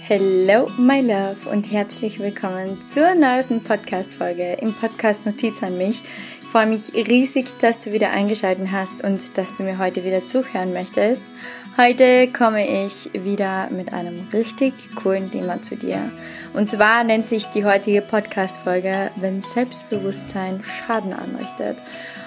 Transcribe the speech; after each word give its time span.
Hello, 0.00 0.66
my 0.78 1.02
love 1.02 1.50
und 1.50 1.70
herzlich 1.70 2.18
willkommen 2.18 2.82
zur 2.82 3.14
neuesten 3.14 3.62
Podcast-Folge 3.62 4.54
im 4.54 4.72
Podcast 4.72 5.26
Notiz 5.26 5.62
an 5.62 5.76
mich. 5.76 6.02
Ich 6.42 6.48
freue 6.48 6.66
mich 6.66 6.94
riesig, 6.94 7.46
dass 7.60 7.78
du 7.78 7.92
wieder 7.92 8.10
eingeschaltet 8.10 8.68
hast 8.72 9.04
und 9.04 9.36
dass 9.36 9.54
du 9.54 9.62
mir 9.62 9.76
heute 9.76 10.02
wieder 10.02 10.24
zuhören 10.24 10.72
möchtest. 10.72 11.20
Heute 11.76 12.28
komme 12.28 12.86
ich 12.86 13.10
wieder 13.12 13.68
mit 13.70 13.92
einem 13.92 14.28
richtig 14.32 14.72
coolen 14.94 15.30
Thema 15.30 15.60
zu 15.60 15.76
dir. 15.76 16.10
Und 16.54 16.70
zwar 16.70 17.04
nennt 17.04 17.26
sich 17.26 17.46
die 17.48 17.66
heutige 17.66 18.00
Podcast-Folge, 18.00 19.10
wenn 19.16 19.42
Selbstbewusstsein 19.42 20.64
Schaden 20.64 21.12
anrichtet. 21.12 21.76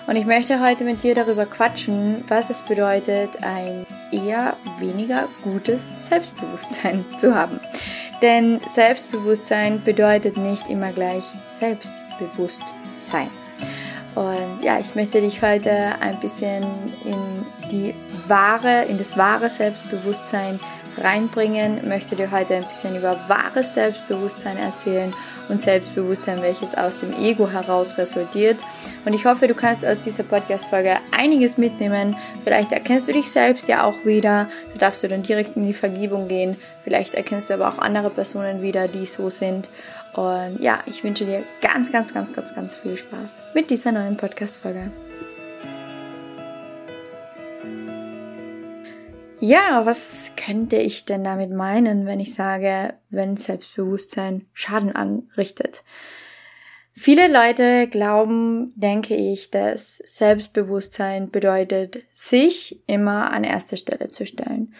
Und 0.06 0.18
ich 0.18 0.28
möchte 0.28 0.62
heute 0.62 0.84
mit 0.84 1.02
dir 1.02 1.16
darüber 1.16 1.48
quatschen, 1.48 2.24
was 2.28 2.52
es 2.52 2.62
bedeutet, 2.62 3.42
ein 3.42 3.88
eher 4.16 4.56
weniger 4.80 5.28
gutes 5.44 5.92
Selbstbewusstsein 5.98 7.06
zu 7.18 7.36
haben. 7.36 7.60
Denn 8.22 8.60
Selbstbewusstsein 8.66 9.84
bedeutet 9.84 10.38
nicht 10.38 10.70
immer 10.70 10.92
gleich 10.92 11.24
Selbstbewusstsein. 11.50 13.30
Und 14.16 14.64
ja, 14.64 14.80
ich 14.80 14.96
möchte 14.96 15.20
dich 15.20 15.42
heute 15.42 15.72
ein 16.00 16.18
bisschen 16.22 16.64
in 17.04 17.46
die 17.70 17.94
wahre, 18.28 18.86
in 18.86 18.98
das 18.98 19.18
wahre 19.18 19.50
Selbstbewusstsein 19.50 20.60
reinbringen, 20.98 21.88
möchte 21.88 22.16
dir 22.16 22.32
heute 22.32 22.56
ein 22.56 22.68
bisschen 22.68 22.96
über 22.96 23.18
wahres 23.28 23.74
Selbstbewusstsein 23.74 24.58
erzählen 24.58 25.14
und 25.50 25.62
Selbstbewusstsein, 25.62 26.42
welches 26.42 26.76
aus 26.76 26.98
dem 26.98 27.14
Ego 27.14 27.50
heraus 27.50 27.98
resultiert. 27.98 28.58
Und 29.06 29.14
ich 29.14 29.26
hoffe, 29.26 29.48
du 29.48 29.56
kannst 29.56 29.86
aus 29.86 30.00
dieser 30.00 30.24
Podcast-Folge 30.24 30.98
einiges 31.16 31.58
mitnehmen. 31.58 32.16
Vielleicht 32.44 32.72
erkennst 32.72 33.08
du 33.08 33.12
dich 33.12 33.30
selbst 33.30 33.68
ja 33.68 33.84
auch 33.84 34.06
wieder. 34.06 34.48
Da 34.74 34.80
darfst 34.80 35.04
du 35.04 35.08
dann 35.08 35.24
direkt 35.24 35.56
in 35.56 35.66
die 35.66 35.74
Vergebung 35.74 36.28
gehen. 36.28 36.58
Vielleicht 36.84 37.16
erkennst 37.16 37.50
du 37.50 37.54
aber 37.54 37.70
auch 37.70 37.78
andere 37.78 38.10
Personen 38.10 38.62
wieder, 38.62 38.88
die 38.88 39.06
so 39.06 39.30
sind. 39.30 39.70
Und 40.14 40.60
ja, 40.62 40.80
ich 40.86 41.04
wünsche 41.04 41.26
dir 41.26 41.44
ganz, 41.62 41.92
ganz, 41.92 42.14
ganz, 42.14 42.32
ganz, 42.34 42.56
ganz 42.56 42.76
viel 42.76 42.98
Spaß 42.98 43.44
mit 43.54 43.70
dieser 43.70 43.92
neuen 43.92 44.18
Podcast-Folge. 44.18 44.92
Ja, 49.42 49.86
was 49.86 50.32
könnte 50.38 50.78
ich 50.78 51.06
denn 51.06 51.24
damit 51.24 51.52
meinen, 51.52 52.06
wenn 52.06 52.20
ich 52.22 52.34
sage, 52.34 52.94
wenn 53.10 53.36
Selbstbewusstsein 53.36 54.48
Schaden 54.54 54.96
anrichtet? 54.96 55.84
Viele 56.98 57.28
Leute 57.28 57.90
glauben, 57.90 58.72
denke 58.78 59.16
ich, 59.16 59.52
dass 59.52 59.98
Selbstbewusstsein 59.98 61.30
bedeutet, 61.30 62.04
sich 62.14 62.82
immer 62.88 63.32
an 63.32 63.44
erster 63.44 63.76
Stelle 63.76 64.08
zu 64.08 64.26
stellen. 64.26 64.74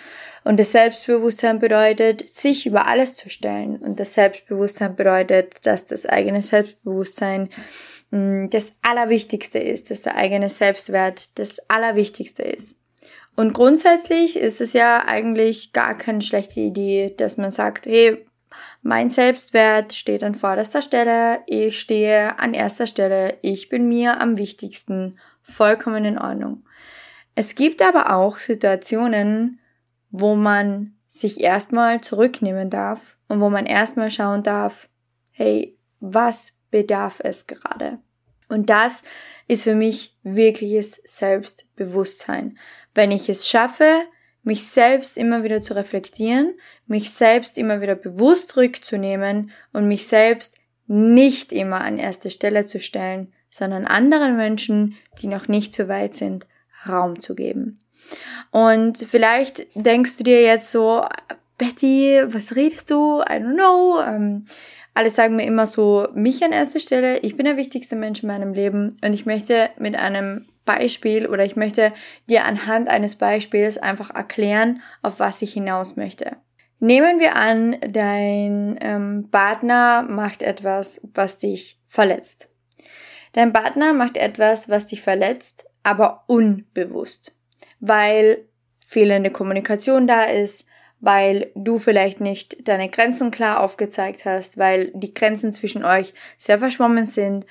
Und 0.46 0.58
das 0.62 0.72
Selbstbewusstsein 0.72 1.60
bedeutet, 1.60 2.28
sich 2.30 2.66
über 2.66 2.88
alles 2.88 3.16
zu 3.16 3.30
stellen. 3.30 3.76
Und 3.76 4.00
das 4.00 4.14
Selbstbewusstsein 4.14 4.96
bedeutet, 4.96 5.68
dass 5.68 5.86
das 5.86 6.06
eigene 6.06 6.42
Selbstbewusstsein 6.42 7.50
hm, 8.12 8.50
das 8.50 8.72
Allerwichtigste 8.82 9.60
ist, 9.60 9.92
dass 9.92 10.04
der 10.04 10.16
eigene 10.16 10.48
Selbstwert 10.48 11.38
das 11.38 11.60
Allerwichtigste 11.68 12.44
ist. 12.44 12.78
Und 13.36 13.54
grundsätzlich 13.54 14.38
ist 14.38 14.62
es 14.62 14.74
ja 14.74 15.06
eigentlich 15.06 15.74
gar 15.74 15.96
keine 15.98 16.22
schlechte 16.22 16.62
Idee, 16.62 17.14
dass 17.18 17.38
man 17.38 17.52
sagt, 17.52 17.86
hey, 17.86 18.26
mein 18.82 19.10
Selbstwert 19.10 19.94
steht 19.94 20.24
an 20.24 20.36
vorderster 20.36 20.82
Stelle, 20.82 21.40
ich 21.48 21.80
stehe 21.80 22.40
an 22.40 22.54
erster 22.54 22.88
Stelle, 22.88 23.38
ich 23.42 23.68
bin 23.68 23.88
mir 23.88 24.22
am 24.22 24.38
wichtigsten, 24.38 25.20
vollkommen 25.42 26.06
in 26.06 26.18
Ordnung. 26.18 26.64
Es 27.36 27.56
gibt 27.56 27.82
aber 27.82 28.14
auch 28.14 28.38
Situationen, 28.38 29.60
wo 30.10 30.36
man 30.36 30.96
sich 31.08 31.42
erstmal 31.42 32.02
zurücknehmen 32.02 32.70
darf 32.70 33.18
und 33.28 33.42
wo 33.42 33.50
man 33.50 33.66
erstmal 33.66 34.12
schauen 34.12 34.44
darf, 34.44 34.90
hey, 35.32 35.78
was 36.00 36.54
bedarf 36.72 37.20
es 37.24 37.48
gerade? 37.48 38.00
Und 38.48 38.70
das 38.70 39.04
ist 39.48 39.64
für 39.64 39.76
mich 39.76 40.16
wirkliches 40.24 41.02
Selbstbewusstsein 41.06 42.58
wenn 42.96 43.12
ich 43.12 43.30
es 43.30 43.48
schaffe, 43.48 44.04
mich 44.42 44.66
selbst 44.66 45.18
immer 45.18 45.44
wieder 45.44 45.62
zu 45.62 45.76
reflektieren, 45.76 46.56
mich 46.88 47.12
selbst 47.12 47.58
immer 47.58 47.82
wieder 47.82 47.96
bewusst 47.96 48.58
rückzunehmen 48.58 49.52
und 49.74 49.88
mich 49.88 50.08
selbst 50.08 50.56
nicht 50.88 51.52
immer 51.52 51.82
an 51.82 51.98
erste 51.98 52.30
Stelle 52.30 52.66
zu 52.66 52.80
stellen, 52.80 53.34
sondern 53.50 53.86
anderen 53.86 54.38
Menschen, 54.38 54.96
die 55.22 55.28
noch 55.28 55.48
nicht 55.48 55.74
so 55.74 55.88
weit 55.88 56.16
sind, 56.16 56.48
Raum 56.88 57.20
zu 57.20 57.36
geben. 57.36 57.80
Und 58.52 58.98
vielleicht 58.98 59.66
denkst 59.74 60.18
du 60.18 60.24
dir 60.24 60.42
jetzt 60.42 60.72
so, 60.72 61.04
Betty, 61.58 62.22
was 62.28 62.56
redest 62.56 62.92
du? 62.92 63.22
I 63.22 63.40
don't 63.40 63.56
know. 63.56 64.00
Ähm, 64.02 64.46
alle 64.96 65.10
sagen 65.10 65.36
mir 65.36 65.46
immer 65.46 65.68
so, 65.68 66.08
mich 66.16 66.44
an 66.44 66.54
erster 66.54 66.80
Stelle, 66.80 67.20
ich 67.20 67.36
bin 67.36 67.46
der 67.46 67.58
wichtigste 67.58 67.96
Mensch 67.96 68.24
in 68.24 68.28
meinem 68.28 68.54
Leben 68.54 68.98
und 69.04 69.14
ich 69.14 69.26
möchte 69.26 69.70
mit 69.78 69.96
einem 69.96 70.48
Beispiel 70.64 71.28
oder 71.28 71.44
ich 71.44 71.58
möchte 71.58 71.94
dir 72.30 72.46
anhand 72.46 72.88
eines 72.88 73.16
Beispiels 73.16 73.78
einfach 73.78 74.10
erklären, 74.10 74.82
auf 75.04 75.20
was 75.20 75.42
ich 75.42 75.54
hinaus 75.54 75.98
möchte. 75.98 76.38
Nehmen 76.80 77.20
wir 77.20 77.36
an, 77.36 77.78
dein 77.82 78.78
ähm, 78.82 79.28
Partner 79.32 80.04
macht 80.04 80.42
etwas, 80.42 81.02
was 81.14 81.38
dich 81.38 81.80
verletzt. 81.88 82.50
Dein 83.34 83.52
Partner 83.52 83.94
macht 83.94 84.16
etwas, 84.16 84.70
was 84.70 84.86
dich 84.86 85.02
verletzt, 85.02 85.66
aber 85.84 86.24
unbewusst, 86.28 87.36
weil 87.82 88.46
fehlende 88.86 89.30
Kommunikation 89.30 90.08
da 90.08 90.24
ist, 90.24 90.66
weil 91.00 91.52
du 91.56 91.78
vielleicht 91.78 92.22
nicht 92.22 92.68
deine 92.68 92.90
Grenzen 92.90 93.32
klar 93.32 93.62
aufgezeigt 93.62 94.26
hast, 94.26 94.58
weil 94.58 94.92
die 94.94 95.14
Grenzen 95.14 95.54
zwischen 95.54 95.84
euch 95.84 96.14
sehr 96.38 96.60
verschwommen 96.60 97.06
sind, 97.06 97.46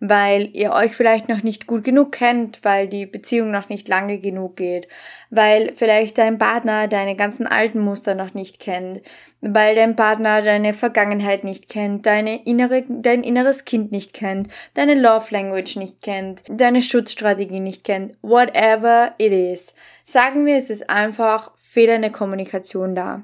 weil 0.00 0.48
ihr 0.54 0.72
euch 0.72 0.96
vielleicht 0.96 1.28
noch 1.28 1.42
nicht 1.42 1.66
gut 1.66 1.84
genug 1.84 2.12
kennt, 2.12 2.60
weil 2.62 2.88
die 2.88 3.04
Beziehung 3.04 3.50
noch 3.50 3.68
nicht 3.68 3.86
lange 3.86 4.18
genug 4.18 4.56
geht, 4.56 4.88
weil 5.28 5.74
vielleicht 5.74 6.16
dein 6.16 6.38
Partner 6.38 6.88
deine 6.88 7.16
ganzen 7.16 7.46
alten 7.46 7.80
Muster 7.80 8.14
noch 8.14 8.32
nicht 8.32 8.58
kennt, 8.60 9.02
weil 9.42 9.74
dein 9.74 9.96
Partner 9.96 10.40
deine 10.40 10.72
Vergangenheit 10.72 11.44
nicht 11.44 11.68
kennt, 11.68 12.06
deine 12.06 12.44
innere, 12.46 12.82
dein 12.88 13.22
inneres 13.22 13.66
Kind 13.66 13.92
nicht 13.92 14.14
kennt, 14.14 14.48
deine 14.72 14.94
Love 14.94 15.26
Language 15.32 15.76
nicht 15.76 16.00
kennt, 16.00 16.44
deine 16.48 16.80
Schutzstrategie 16.80 17.60
nicht 17.60 17.84
kennt, 17.84 18.14
whatever 18.22 19.14
it 19.18 19.32
is. 19.32 19.74
Sagen 20.04 20.46
wir, 20.46 20.56
es 20.56 20.70
ist 20.70 20.88
einfach 20.88 21.52
fehlende 21.56 22.10
Kommunikation 22.10 22.94
da. 22.94 23.22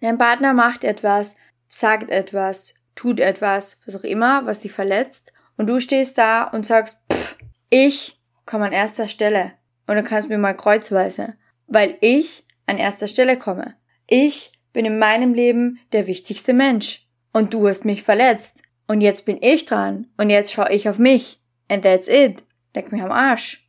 Dein 0.00 0.18
Partner 0.18 0.54
macht 0.54 0.84
etwas, 0.84 1.34
sagt 1.66 2.10
etwas, 2.10 2.74
tut 2.94 3.18
etwas, 3.18 3.80
was 3.86 3.96
auch 3.96 4.04
immer, 4.04 4.46
was 4.46 4.60
dich 4.60 4.72
verletzt 4.72 5.32
und 5.62 5.68
du 5.68 5.78
stehst 5.78 6.18
da 6.18 6.42
und 6.42 6.66
sagst, 6.66 6.98
pff, 7.08 7.36
ich 7.70 8.20
komme 8.46 8.64
an 8.64 8.72
erster 8.72 9.06
Stelle. 9.06 9.52
Und 9.86 9.94
du 9.94 10.02
kannst 10.02 10.28
mir 10.28 10.36
mal 10.36 10.56
kreuzweise. 10.56 11.34
Weil 11.68 11.98
ich 12.00 12.44
an 12.66 12.78
erster 12.78 13.06
Stelle 13.06 13.38
komme. 13.38 13.76
Ich 14.08 14.50
bin 14.72 14.84
in 14.84 14.98
meinem 14.98 15.34
Leben 15.34 15.78
der 15.92 16.08
wichtigste 16.08 16.52
Mensch. 16.52 17.06
Und 17.32 17.54
du 17.54 17.68
hast 17.68 17.84
mich 17.84 18.02
verletzt. 18.02 18.60
Und 18.88 19.02
jetzt 19.02 19.24
bin 19.24 19.40
ich 19.40 19.64
dran. 19.64 20.08
Und 20.16 20.30
jetzt 20.30 20.52
schaue 20.52 20.72
ich 20.72 20.88
auf 20.88 20.98
mich. 20.98 21.40
And 21.68 21.84
that's 21.84 22.08
it. 22.08 22.42
Leck 22.74 22.90
mich 22.90 23.00
am 23.00 23.12
Arsch. 23.12 23.64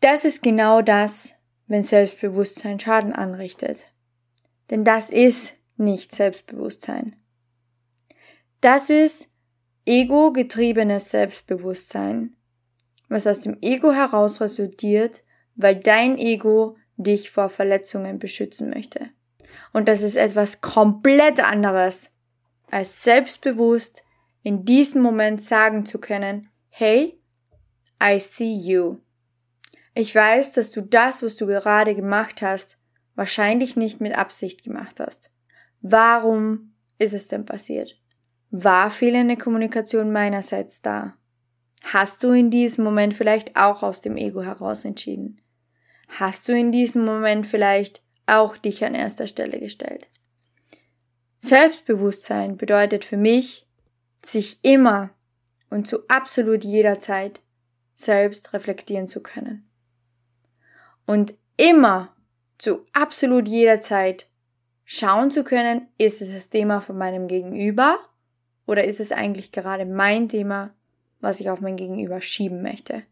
Das 0.00 0.24
ist 0.24 0.42
genau 0.42 0.80
das, 0.80 1.34
wenn 1.66 1.82
Selbstbewusstsein 1.82 2.80
Schaden 2.80 3.12
anrichtet. 3.12 3.84
Denn 4.70 4.82
das 4.82 5.10
ist 5.10 5.56
nicht 5.76 6.14
Selbstbewusstsein. 6.14 7.16
Das 8.62 8.88
ist 8.88 9.28
ego-getriebenes 9.84 11.10
Selbstbewusstsein, 11.10 12.36
was 13.08 13.26
aus 13.26 13.40
dem 13.40 13.58
Ego 13.60 13.92
heraus 13.92 14.40
resultiert, 14.40 15.24
weil 15.54 15.76
dein 15.76 16.18
Ego 16.18 16.76
dich 16.96 17.30
vor 17.30 17.48
Verletzungen 17.48 18.18
beschützen 18.18 18.70
möchte. 18.70 19.10
Und 19.72 19.88
das 19.88 20.02
ist 20.02 20.16
etwas 20.16 20.60
komplett 20.60 21.40
anderes, 21.40 22.10
als 22.70 23.02
selbstbewusst 23.02 24.04
in 24.42 24.64
diesem 24.64 25.02
Moment 25.02 25.42
sagen 25.42 25.84
zu 25.84 25.98
können, 25.98 26.48
hey, 26.68 27.20
I 28.02 28.18
see 28.18 28.54
you. 28.54 28.98
Ich 29.94 30.14
weiß, 30.14 30.52
dass 30.52 30.70
du 30.70 30.80
das, 30.80 31.22
was 31.22 31.36
du 31.36 31.46
gerade 31.46 31.94
gemacht 31.94 32.42
hast, 32.42 32.78
wahrscheinlich 33.14 33.76
nicht 33.76 34.00
mit 34.00 34.16
Absicht 34.16 34.64
gemacht 34.64 35.00
hast. 35.00 35.30
Warum 35.80 36.74
ist 36.98 37.12
es 37.12 37.28
denn 37.28 37.44
passiert? 37.44 38.01
War 38.54 38.90
fehlende 38.90 39.38
Kommunikation 39.38 40.12
meinerseits 40.12 40.82
da? 40.82 41.14
Hast 41.84 42.22
du 42.22 42.32
in 42.32 42.50
diesem 42.50 42.84
Moment 42.84 43.14
vielleicht 43.14 43.56
auch 43.56 43.82
aus 43.82 44.02
dem 44.02 44.18
Ego 44.18 44.42
heraus 44.42 44.84
entschieden? 44.84 45.40
Hast 46.08 46.46
du 46.46 46.52
in 46.52 46.70
diesem 46.70 47.02
Moment 47.02 47.46
vielleicht 47.46 48.02
auch 48.26 48.58
dich 48.58 48.84
an 48.84 48.94
erster 48.94 49.26
Stelle 49.26 49.58
gestellt? 49.58 50.06
Selbstbewusstsein 51.38 52.58
bedeutet 52.58 53.06
für 53.06 53.16
mich, 53.16 53.66
sich 54.22 54.58
immer 54.62 55.08
und 55.70 55.86
zu 55.86 56.06
absolut 56.08 56.62
jeder 56.62 57.00
Zeit 57.00 57.40
selbst 57.94 58.52
reflektieren 58.52 59.08
zu 59.08 59.22
können. 59.22 59.66
Und 61.06 61.32
immer 61.56 62.14
zu 62.58 62.84
absolut 62.92 63.48
jeder 63.48 63.80
Zeit 63.80 64.28
schauen 64.84 65.30
zu 65.30 65.42
können, 65.42 65.88
ist 65.96 66.20
es 66.20 66.32
das 66.32 66.50
Thema 66.50 66.82
von 66.82 66.98
meinem 66.98 67.28
Gegenüber 67.28 67.98
oder 68.66 68.84
ist 68.84 69.00
es 69.00 69.12
eigentlich 69.12 69.52
gerade 69.52 69.86
mein 69.86 70.28
Thema, 70.28 70.74
was 71.20 71.40
ich 71.40 71.50
auf 71.50 71.60
mein 71.60 71.76
Gegenüber 71.76 72.20
schieben 72.20 72.62
möchte? 72.62 73.02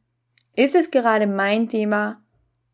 Ist 0.55 0.75
es 0.75 0.91
gerade 0.91 1.26
mein 1.26 1.69
Thema, 1.69 2.23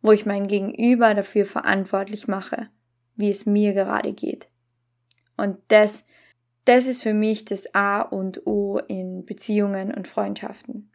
wo 0.02 0.12
ich 0.12 0.26
mein 0.26 0.46
Gegenüber 0.46 1.14
dafür 1.14 1.44
verantwortlich 1.44 2.26
mache, 2.26 2.69
wie 3.17 3.31
es 3.31 3.46
mir 3.46 3.75
gerade 3.75 4.12
geht? 4.12 4.49
Und 5.37 5.58
das, 5.69 6.05
das 6.64 6.87
ist 6.87 7.02
für 7.02 7.14
mich 7.14 7.44
das 7.44 7.75
A 7.75 8.00
und 8.00 8.46
O 8.46 8.79
in 8.79 9.25
Beziehungen 9.25 9.93
und 9.93 10.08
Freundschaften. 10.08 10.90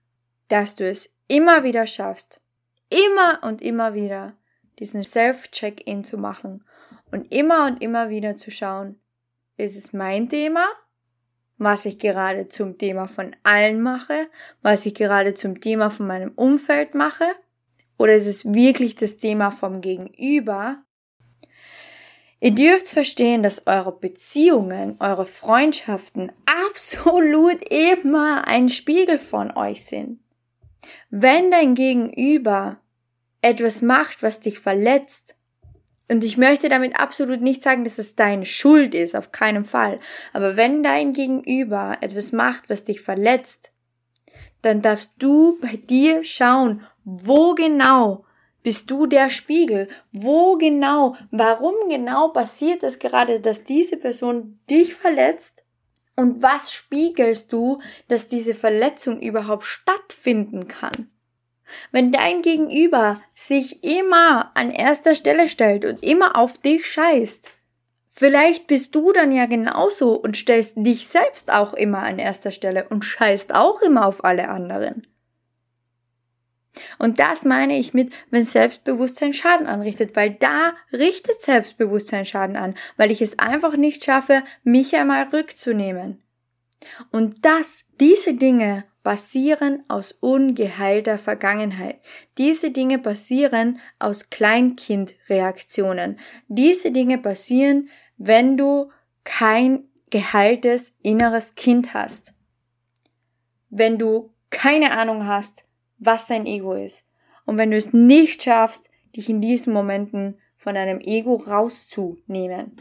Dass 0.48 0.76
du 0.76 0.88
es 0.88 1.16
immer 1.28 1.64
wieder 1.64 1.86
schaffst, 1.86 2.42
immer 2.90 3.40
und 3.44 3.62
immer 3.62 3.94
wieder 3.94 4.34
diesen 4.80 5.04
Self-Check-In 5.04 6.04
zu 6.04 6.18
machen 6.18 6.66
und 7.12 7.32
immer 7.32 7.68
und 7.68 7.82
immer 7.82 8.10
wieder 8.10 8.36
zu 8.36 8.52
schauen, 8.52 9.00
ist 9.58 9.78
es 9.78 9.94
mein 9.94 10.28
Thema, 10.28 10.66
was 11.64 11.86
ich 11.86 12.00
gerade 12.00 12.50
zum 12.50 12.80
Thema 12.80 13.08
von 13.08 13.36
allen 13.44 13.82
mache, 13.82 14.28
was 14.64 14.88
ich 14.88 14.96
gerade 14.96 15.36
zum 15.36 15.62
Thema 15.62 15.92
von 15.92 16.08
meinem 16.08 16.32
Umfeld 16.32 16.96
mache, 16.96 17.28
oder 18.00 18.16
ist 18.16 18.26
es 18.26 18.52
wirklich 18.56 18.96
das 18.96 19.20
Thema 19.20 19.52
vom 19.52 19.80
Gegenüber? 19.80 20.78
Ihr 22.40 22.56
dürft 22.56 22.88
verstehen, 22.90 23.44
dass 23.44 23.68
eure 23.68 23.92
Beziehungen, 23.92 24.96
eure 25.00 25.28
Freundschaften 25.28 26.32
absolut 26.48 27.62
immer 27.70 28.48
ein 28.48 28.68
Spiegel 28.68 29.20
von 29.20 29.56
euch 29.56 29.86
sind. 29.86 30.20
Wenn 31.12 31.52
dein 31.52 31.76
Gegenüber 31.76 32.80
etwas 33.44 33.84
macht, 33.84 34.24
was 34.24 34.40
dich 34.40 34.58
verletzt, 34.58 35.36
und 36.10 36.24
ich 36.24 36.38
möchte 36.38 36.68
damit 36.68 37.00
absolut 37.00 37.42
nicht 37.42 37.62
sagen, 37.64 37.84
dass 37.84 37.98
es 37.98 38.16
deine 38.16 38.46
Schuld 38.46 38.94
ist, 38.94 39.16
auf 39.16 39.32
keinen 39.32 39.64
Fall. 39.64 40.00
Aber 40.34 40.58
wenn 40.58 40.84
dein 40.84 41.14
Gegenüber 41.14 41.98
etwas 42.02 42.32
macht, 42.34 42.70
was 42.70 42.84
dich 42.84 43.02
verletzt, 43.02 43.72
dann 44.62 44.82
darfst 44.82 45.14
du 45.20 45.58
bei 45.62 45.78
dir 45.78 46.24
schauen, 46.24 46.86
wo 47.04 47.56
genau 47.56 48.26
bist 48.64 48.92
du 48.92 49.08
der 49.08 49.30
Spiegel? 49.30 49.88
Wo 50.12 50.56
genau, 50.58 51.16
warum 51.32 51.74
genau 51.90 52.30
passiert 52.30 52.84
es 52.84 53.00
gerade, 53.00 53.40
dass 53.40 53.64
diese 53.64 53.98
Person 53.98 54.60
dich 54.70 54.94
verletzt? 54.94 55.64
Und 56.16 56.44
was 56.44 56.72
spiegelst 56.74 57.52
du, 57.52 57.80
dass 58.08 58.28
diese 58.28 58.54
Verletzung 58.54 59.20
überhaupt 59.20 59.66
stattfinden 59.66 60.68
kann? 60.68 61.10
Wenn 61.92 62.12
dein 62.12 62.42
Gegenüber 62.42 63.22
sich 63.36 63.84
immer 63.84 64.52
an 64.56 64.72
erster 64.72 65.16
Stelle 65.16 65.50
stellt 65.50 65.86
und 65.86 66.04
immer 66.04 66.36
auf 66.36 66.58
dich 66.58 66.86
scheißt, 66.86 67.50
vielleicht 68.10 68.68
bist 68.68 68.96
du 68.96 69.12
dann 69.12 69.32
ja 69.32 69.46
genauso 69.46 70.14
und 70.14 70.38
stellst 70.38 70.74
dich 70.76 71.08
selbst 71.08 71.52
auch 71.52 71.74
immer 71.74 72.00
an 72.00 72.20
erster 72.20 72.52
Stelle 72.52 72.88
und 72.90 73.06
scheißt 73.06 73.54
auch 73.54 73.82
immer 73.82 74.06
auf 74.06 74.24
alle 74.24 74.50
anderen. 74.50 75.08
Und 76.98 77.20
das 77.20 77.44
meine 77.44 77.78
ich 77.78 77.94
mit, 77.94 78.14
wenn 78.30 78.44
Selbstbewusstsein 78.44 79.34
Schaden 79.34 79.68
anrichtet, 79.68 80.16
weil 80.16 80.32
da 80.32 80.74
richtet 80.94 81.42
Selbstbewusstsein 81.42 82.26
Schaden 82.26 82.56
an, 82.56 82.76
weil 82.98 83.12
ich 83.12 83.22
es 83.22 83.40
einfach 83.40 83.76
nicht 83.76 84.06
schaffe, 84.06 84.44
mich 84.64 84.96
einmal 84.96 85.24
rückzunehmen. 85.34 86.22
Und 87.12 87.46
das, 87.46 87.86
diese 88.00 88.34
Dinge 88.34 88.86
basieren 89.04 89.84
aus 89.88 90.12
ungeheilter 90.12 91.18
Vergangenheit. 91.18 92.00
Diese 92.38 92.72
Dinge 92.72 93.00
basieren 93.00 93.80
aus 94.00 94.30
Kleinkindreaktionen. 94.30 96.20
Diese 96.48 96.92
Dinge 96.92 97.18
passieren, 97.18 97.90
wenn 98.18 98.58
du 98.58 98.92
kein 99.24 99.86
geheiltes 100.10 100.94
inneres 101.02 101.56
Kind 101.56 101.94
hast. 101.94 102.34
Wenn 103.70 103.98
du 103.98 104.32
keine 104.50 104.92
Ahnung 104.92 105.26
hast, 105.26 105.66
was 105.98 106.28
dein 106.28 106.46
Ego 106.46 106.74
ist. 106.74 107.08
Und 107.46 107.58
wenn 107.58 107.72
du 107.72 107.78
es 107.78 107.94
nicht 107.94 108.44
schaffst, 108.44 108.90
dich 109.16 109.30
in 109.30 109.42
diesen 109.42 109.74
Momenten 109.74 110.38
von 110.56 110.76
deinem 110.76 111.00
Ego 111.00 111.36
rauszunehmen 111.36 112.78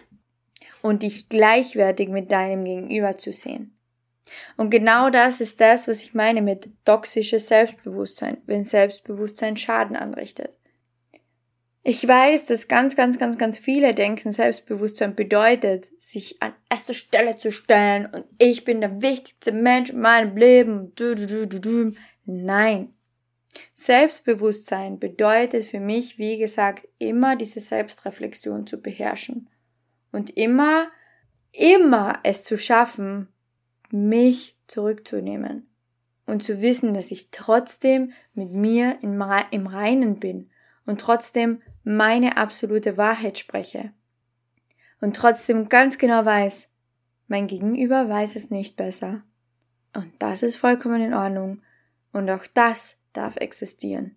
und 0.82 1.02
dich 1.02 1.28
gleichwertig 1.28 2.08
mit 2.08 2.30
deinem 2.30 2.64
Gegenüber 2.64 3.16
zu 3.16 3.32
sehen. 3.32 3.79
Und 4.56 4.70
genau 4.70 5.10
das 5.10 5.40
ist 5.40 5.60
das, 5.60 5.88
was 5.88 6.02
ich 6.02 6.14
meine 6.14 6.42
mit 6.42 6.68
toxisches 6.84 7.48
Selbstbewusstsein, 7.48 8.38
wenn 8.46 8.64
Selbstbewusstsein 8.64 9.56
Schaden 9.56 9.96
anrichtet. 9.96 10.54
Ich 11.82 12.06
weiß, 12.06 12.44
dass 12.44 12.68
ganz, 12.68 12.94
ganz, 12.94 13.18
ganz, 13.18 13.38
ganz 13.38 13.58
viele 13.58 13.94
denken, 13.94 14.32
Selbstbewusstsein 14.32 15.14
bedeutet, 15.14 15.88
sich 15.98 16.42
an 16.42 16.52
erste 16.68 16.92
Stelle 16.92 17.38
zu 17.38 17.50
stellen 17.50 18.06
und 18.06 18.26
ich 18.38 18.64
bin 18.64 18.82
der 18.82 19.00
wichtigste 19.00 19.52
Mensch 19.52 19.90
in 19.90 20.00
meinem 20.00 20.36
Leben. 20.36 20.92
Nein. 22.26 22.92
Selbstbewusstsein 23.72 24.98
bedeutet 24.98 25.64
für 25.64 25.80
mich, 25.80 26.18
wie 26.18 26.38
gesagt, 26.38 26.86
immer 26.98 27.34
diese 27.34 27.60
Selbstreflexion 27.60 28.66
zu 28.66 28.80
beherrschen 28.80 29.48
und 30.12 30.36
immer, 30.36 30.88
immer 31.50 32.20
es 32.22 32.44
zu 32.44 32.58
schaffen, 32.58 33.28
mich 33.92 34.56
zurückzunehmen 34.66 35.68
und 36.26 36.42
zu 36.42 36.62
wissen, 36.62 36.94
dass 36.94 37.10
ich 37.10 37.30
trotzdem 37.30 38.12
mit 38.34 38.52
mir 38.52 38.98
im 39.02 39.66
Reinen 39.66 40.20
bin 40.20 40.50
und 40.86 41.00
trotzdem 41.00 41.62
meine 41.82 42.36
absolute 42.36 42.96
Wahrheit 42.96 43.38
spreche 43.38 43.92
und 45.00 45.16
trotzdem 45.16 45.68
ganz 45.68 45.98
genau 45.98 46.24
weiß, 46.24 46.68
mein 47.28 47.46
Gegenüber 47.46 48.08
weiß 48.08 48.36
es 48.36 48.50
nicht 48.50 48.76
besser. 48.76 49.22
Und 49.94 50.12
das 50.18 50.42
ist 50.42 50.56
vollkommen 50.56 51.00
in 51.00 51.14
Ordnung. 51.14 51.62
Und 52.12 52.28
auch 52.30 52.46
das 52.54 52.96
darf 53.12 53.36
existieren. 53.36 54.16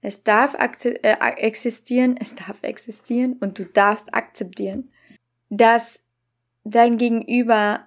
Es 0.00 0.22
darf 0.22 0.54
äh, 0.54 1.16
existieren, 1.36 2.16
es 2.18 2.34
darf 2.34 2.62
existieren 2.62 3.34
und 3.40 3.58
du 3.58 3.64
darfst 3.64 4.14
akzeptieren, 4.14 4.90
dass 5.48 6.02
dein 6.64 6.96
Gegenüber 6.96 7.85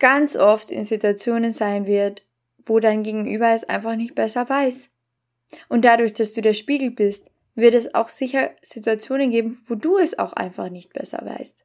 ganz 0.00 0.34
oft 0.34 0.70
in 0.70 0.82
Situationen 0.82 1.52
sein 1.52 1.86
wird, 1.86 2.22
wo 2.66 2.80
dein 2.80 3.04
Gegenüber 3.04 3.52
es 3.52 3.64
einfach 3.64 3.94
nicht 3.94 4.16
besser 4.16 4.48
weiß. 4.48 4.90
Und 5.68 5.84
dadurch, 5.84 6.12
dass 6.12 6.32
du 6.32 6.40
der 6.40 6.54
Spiegel 6.54 6.90
bist, 6.90 7.30
wird 7.54 7.74
es 7.74 7.94
auch 7.94 8.08
sicher 8.08 8.50
Situationen 8.62 9.30
geben, 9.30 9.60
wo 9.66 9.74
du 9.74 9.98
es 9.98 10.18
auch 10.18 10.32
einfach 10.32 10.70
nicht 10.70 10.92
besser 10.92 11.20
weißt. 11.24 11.64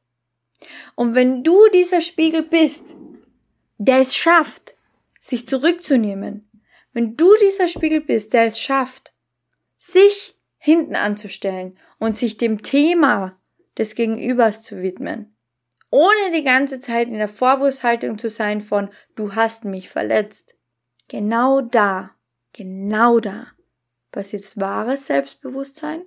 Und 0.94 1.14
wenn 1.14 1.42
du 1.42 1.58
dieser 1.72 2.00
Spiegel 2.00 2.42
bist, 2.42 2.96
der 3.78 3.98
es 3.98 4.16
schafft, 4.16 4.74
sich 5.20 5.46
zurückzunehmen, 5.46 6.48
wenn 6.92 7.16
du 7.16 7.34
dieser 7.40 7.68
Spiegel 7.68 8.00
bist, 8.00 8.32
der 8.32 8.44
es 8.46 8.60
schafft, 8.60 9.12
sich 9.76 10.36
hinten 10.58 10.96
anzustellen 10.96 11.78
und 11.98 12.16
sich 12.16 12.38
dem 12.38 12.62
Thema 12.62 13.38
des 13.76 13.94
Gegenübers 13.94 14.62
zu 14.62 14.82
widmen, 14.82 15.35
ohne 15.90 16.32
die 16.32 16.44
ganze 16.44 16.80
Zeit 16.80 17.08
in 17.08 17.18
der 17.18 17.28
Vorwurfshaltung 17.28 18.18
zu 18.18 18.28
sein 18.28 18.60
von 18.60 18.90
du 19.14 19.34
hast 19.34 19.64
mich 19.64 19.88
verletzt. 19.88 20.56
Genau 21.08 21.60
da, 21.60 22.10
genau 22.52 23.20
da 23.20 23.46
passiert 24.10 24.58
wahres 24.58 25.06
Selbstbewusstsein 25.06 26.02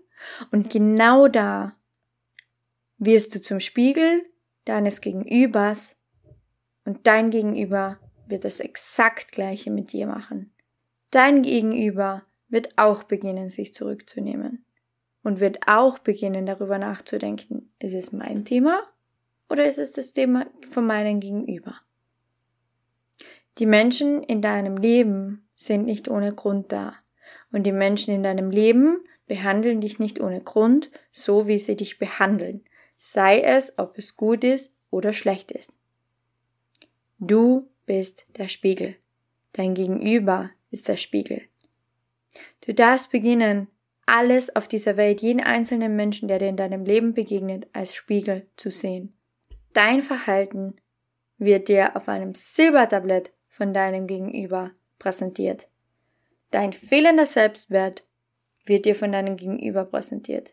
und 0.51 0.69
genau 0.69 1.27
da 1.27 1.75
wirst 2.98 3.33
du 3.33 3.41
zum 3.41 3.59
Spiegel 3.59 4.25
deines 4.65 5.00
Gegenübers 5.00 5.95
und 6.86 7.07
dein 7.07 7.29
Gegenüber 7.29 8.00
wird 8.27 8.45
das 8.45 8.59
exakt 8.59 9.31
gleiche 9.31 9.71
mit 9.71 9.93
dir 9.93 10.07
machen. 10.07 10.53
Dein 11.12 11.41
Gegenüber 11.41 12.24
wird 12.50 12.77
auch 12.77 13.03
beginnen, 13.03 13.50
sich 13.50 13.74
zurückzunehmen 13.74 14.65
und 15.24 15.39
wird 15.39 15.67
auch 15.67 16.00
beginnen, 16.00 16.45
darüber 16.45 16.77
nachzudenken, 16.77 17.71
ist 17.79 17.93
es 17.93 18.12
mein 18.12 18.43
Thema 18.43 18.83
oder 19.50 19.65
ist 19.65 19.79
es 19.79 19.94
das 19.94 20.13
Thema 20.13 20.48
von 20.70 20.86
meinem 20.86 21.20
Gegenüber? 21.20 21.75
Die 23.58 23.65
Menschen 23.65 24.24
in 24.24 24.41
deinem 24.41 24.77
Leben 24.77 25.48
sind 25.56 25.86
nicht 25.86 26.08
ohne 26.08 26.34
Grund 26.34 26.72
da. 26.72 26.96
Und 27.51 27.63
die 27.63 27.72
Menschen 27.72 28.13
in 28.13 28.24
deinem 28.24 28.51
Leben 28.51 29.03
behandeln 29.27 29.82
dich 29.82 30.00
nicht 30.00 30.22
ohne 30.22 30.41
Grund, 30.41 30.89
so 31.12 31.48
wie 31.48 31.60
sie 31.60 31.75
dich 31.75 32.00
behandeln, 32.00 32.63
sei 32.98 33.41
es, 33.41 33.77
ob 33.77 33.98
es 33.98 34.15
gut 34.15 34.44
ist 34.44 34.74
oder 34.91 35.13
schlecht 35.13 35.51
ist. 35.51 35.77
Du 37.18 37.68
bist 37.86 38.25
der 38.38 38.48
Spiegel. 38.48 38.96
Dein 39.53 39.74
Gegenüber 39.74 40.51
ist 40.72 40.88
der 40.88 40.98
Spiegel. 40.98 41.41
Du 42.65 42.74
darfst 42.74 43.12
beginnen, 43.12 43.68
alles 44.06 44.56
auf 44.56 44.68
dieser 44.68 44.96
Welt, 44.98 45.22
jeden 45.22 45.41
einzelnen 45.41 45.96
Menschen, 45.96 46.27
der 46.27 46.39
dir 46.39 46.48
in 46.48 46.58
deinem 46.58 46.86
Leben 46.86 47.13
begegnet, 47.13 47.68
als 47.74 47.94
Spiegel 47.94 48.48
zu 48.56 48.72
sehen. 48.72 49.13
Dein 49.73 50.01
Verhalten 50.01 50.75
wird 51.38 51.67
dir 51.67 51.95
auf 51.95 52.09
einem 52.09 52.35
Silbertablett 52.35 53.31
von 53.47 53.73
deinem 53.73 54.07
Gegenüber 54.07 54.71
präsentiert. 54.97 55.67
Dein 56.51 56.73
fehlender 56.73 57.25
Selbstwert 57.25 58.03
wird 58.65 58.85
dir 58.85 58.95
von 58.95 59.11
deinem 59.11 59.38
Gegenüber 59.38 59.85
präsentiert, 59.85 60.51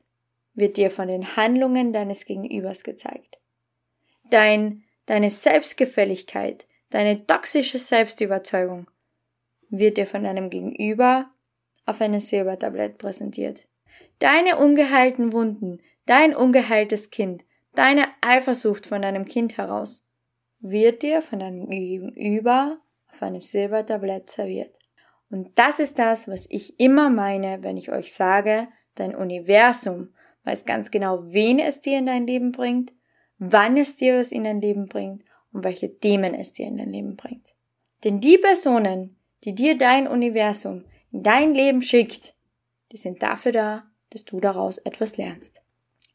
wird 0.54 0.76
dir 0.76 0.90
von 0.90 1.08
den 1.08 1.36
Handlungen 1.36 1.92
deines 1.92 2.24
Gegenübers 2.24 2.82
gezeigt. 2.82 3.38
dein, 4.30 4.84
deine 5.06 5.30
Selbstgefälligkeit, 5.30 6.66
deine 6.90 7.26
toxische 7.26 7.78
Selbstüberzeugung 7.78 8.88
wird 9.68 9.96
dir 9.96 10.06
von 10.06 10.24
deinem 10.24 10.50
Gegenüber 10.50 11.30
auf 11.84 12.00
einem 12.00 12.20
Silbertablett 12.20 12.98
präsentiert. 12.98 13.66
Deine 14.18 14.56
ungeheilten 14.56 15.32
Wunden, 15.32 15.80
dein 16.06 16.34
ungeheiltes 16.34 17.10
Kind, 17.10 17.44
deine 17.78 18.06
Eifersucht 18.20 18.86
von 18.86 19.02
deinem 19.02 19.24
Kind 19.24 19.56
heraus 19.56 20.06
wird 20.60 21.02
dir 21.02 21.22
von 21.22 21.38
deinem 21.38 21.68
Gegenüber 21.68 22.78
auf 23.08 23.22
einem 23.22 23.40
Silbertablett 23.40 24.30
serviert. 24.30 24.76
Und 25.30 25.58
das 25.58 25.80
ist 25.80 25.98
das, 25.98 26.28
was 26.28 26.46
ich 26.48 26.78
immer 26.78 27.10
meine, 27.10 27.62
wenn 27.62 27.76
ich 27.76 27.90
euch 27.90 28.12
sage, 28.12 28.68
dein 28.94 29.14
Universum 29.14 30.14
weiß 30.44 30.64
ganz 30.64 30.90
genau, 30.90 31.24
wen 31.24 31.58
es 31.58 31.80
dir 31.80 31.98
in 31.98 32.06
dein 32.06 32.26
Leben 32.26 32.52
bringt, 32.52 32.92
wann 33.38 33.76
es 33.76 33.96
dir 33.96 34.18
was 34.18 34.32
in 34.32 34.44
dein 34.44 34.60
Leben 34.60 34.86
bringt 34.86 35.24
und 35.52 35.64
welche 35.64 35.98
Themen 35.98 36.34
es 36.34 36.52
dir 36.52 36.66
in 36.66 36.78
dein 36.78 36.92
Leben 36.92 37.16
bringt. 37.16 37.54
Denn 38.04 38.20
die 38.20 38.38
Personen, 38.38 39.16
die 39.44 39.54
dir 39.54 39.76
dein 39.76 40.06
Universum 40.06 40.84
in 41.10 41.22
dein 41.22 41.54
Leben 41.54 41.82
schickt, 41.82 42.34
die 42.92 42.96
sind 42.96 43.22
dafür 43.22 43.52
da, 43.52 43.84
dass 44.10 44.24
du 44.24 44.38
daraus 44.38 44.78
etwas 44.78 45.16
lernst. 45.16 45.62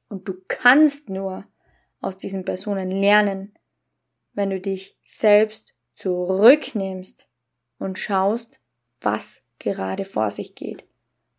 Und 0.08 0.28
du 0.28 0.36
kannst 0.48 1.10
nur 1.10 1.46
aus 2.02 2.18
diesen 2.18 2.44
Personen 2.44 2.92
lernen, 2.92 3.54
wenn 4.34 4.50
du 4.50 4.60
dich 4.60 4.98
selbst 5.04 5.74
zurücknimmst 5.94 7.28
und 7.78 8.00
schaust, 8.00 8.60
was 9.00 9.42
gerade 9.60 10.06
vor 10.06 10.32
sich 10.32 10.56
geht 10.56 10.86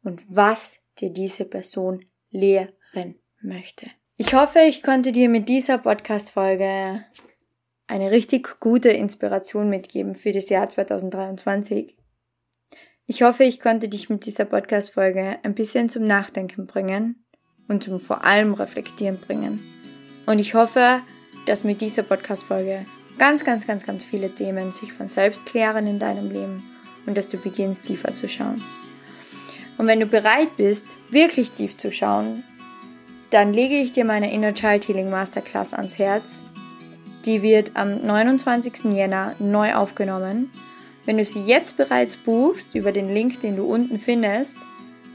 und 0.03 0.23
was 0.29 0.81
dir 0.99 1.11
diese 1.11 1.45
Person 1.45 2.05
lehren 2.31 3.17
möchte. 3.41 3.87
Ich 4.17 4.35
hoffe, 4.35 4.61
ich 4.61 4.83
konnte 4.83 5.11
dir 5.11 5.29
mit 5.29 5.49
dieser 5.49 5.79
Podcast-Folge 5.79 7.05
eine 7.87 8.11
richtig 8.11 8.61
gute 8.61 8.91
Inspiration 8.91 9.69
mitgeben 9.69 10.15
für 10.15 10.33
das 10.33 10.49
Jahr 10.49 10.69
2023. 10.69 11.97
Ich 13.07 13.23
hoffe, 13.23 13.45
ich 13.45 13.59
konnte 13.59 13.89
dich 13.89 14.09
mit 14.09 14.27
dieser 14.27 14.45
Podcast-Folge 14.45 15.39
ein 15.43 15.55
bisschen 15.55 15.89
zum 15.89 16.05
Nachdenken 16.05 16.67
bringen 16.67 17.25
und 17.69 17.83
zum 17.83 17.99
vor 18.01 18.25
allem 18.25 18.55
Reflektieren 18.55 19.19
bringen. 19.19 19.82
Und 20.27 20.39
ich 20.39 20.55
hoffe, 20.55 21.01
dass 21.47 21.65
mit 21.65 21.81
dieser 21.81 22.03
Podcast-Folge 22.03 22.85
ganz, 23.19 23.45
ganz, 23.45 23.67
ganz, 23.67 23.85
ganz 23.85 24.05
viele 24.05 24.35
Themen 24.35 24.73
sich 24.73 24.93
von 24.93 25.09
selbst 25.09 25.47
klären 25.47 25.87
in 25.87 25.99
deinem 25.99 26.31
Leben 26.31 26.63
und 27.07 27.17
dass 27.17 27.29
du 27.29 27.37
beginnst, 27.37 27.87
tiefer 27.87 28.15
zu 28.15 28.29
schauen. 28.29 28.63
Und 29.79 29.87
wenn 29.87 30.01
du 30.01 30.07
bereit 30.07 30.57
bist, 30.57 30.97
wirklich 31.11 31.51
tief 31.51 31.77
zu 31.77 31.91
schauen, 31.91 32.45
dann 33.31 33.53
lege 33.53 33.77
ich 33.77 33.93
dir 33.93 34.05
meine 34.05 34.33
Inner 34.33 34.55
Child 34.55 34.87
Healing 34.89 35.11
Masterclass 35.11 35.73
ans 35.75 35.99
Herz. 35.99 36.43
Die 37.25 37.43
wird 37.43 37.73
am 37.75 38.05
29. 38.05 38.85
Jänner 38.93 39.35
neu 39.39 39.75
aufgenommen. 39.75 40.51
Wenn 41.05 41.17
du 41.17 41.25
sie 41.25 41.43
jetzt 41.43 41.77
bereits 41.77 42.17
buchst 42.17 42.75
über 42.75 42.93
den 42.93 43.13
Link, 43.13 43.41
den 43.41 43.57
du 43.57 43.65
unten 43.65 43.99
findest, 43.99 44.55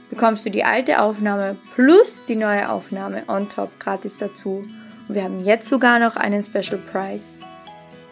bekommst 0.10 0.46
du 0.46 0.50
die 0.50 0.64
alte 0.64 1.02
Aufnahme 1.02 1.58
plus 1.76 2.22
die 2.28 2.36
neue 2.36 2.70
Aufnahme 2.70 3.24
on 3.28 3.48
top 3.50 3.80
gratis 3.80 4.18
dazu. 4.18 4.66
Wir 5.08 5.24
haben 5.24 5.44
jetzt 5.44 5.68
sogar 5.68 6.00
noch 6.00 6.16
einen 6.16 6.44
Special 6.44 6.80
Price. 6.92 7.36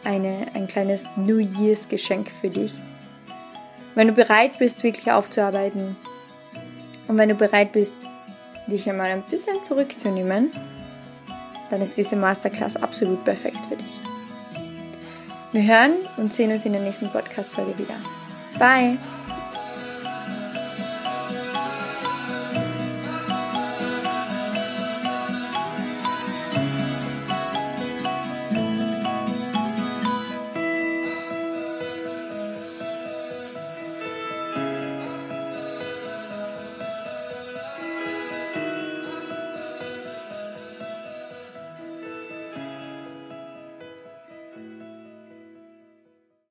Eine, 0.04 0.48
ein 0.54 0.68
kleines 0.68 1.04
New 1.16 1.40
Year's 1.40 1.88
Geschenk 1.90 2.30
für 2.30 2.50
dich. 2.50 2.74
Wenn 3.96 4.08
du 4.08 4.14
bereit 4.14 4.60
bist, 4.60 4.84
wirklich 4.84 5.12
aufzuarbeiten 5.12 5.96
und 7.08 7.18
wenn 7.18 7.30
du 7.30 7.36
bereit 7.36 7.72
bist, 7.72 7.96
dich 8.68 8.90
einmal 8.90 9.08
ein 9.08 9.24
bisschen 9.24 9.64
zurückzunehmen, 9.64 10.52
dann 11.70 11.82
ist 11.82 11.98
diese 11.98 12.16
Masterclass 12.16 12.76
absolut 12.76 13.24
perfekt 13.24 13.60
für 13.70 13.78
dich. 13.78 14.02
Wir 15.52 15.64
hören 15.64 15.94
und 16.18 16.34
sehen 16.34 16.52
uns 16.52 16.66
in 16.66 16.74
der 16.74 16.82
nächsten 16.82 17.10
Podcast-Folge 17.10 17.78
wieder. 17.78 17.96
Bye! 18.60 18.98